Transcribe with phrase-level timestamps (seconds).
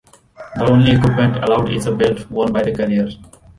[0.55, 3.07] The only equipment allowed is a belt worn by the carrier.